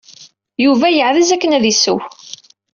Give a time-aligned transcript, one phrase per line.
[0.63, 1.99] Yuba yeɛdez akken ad d-yesseww.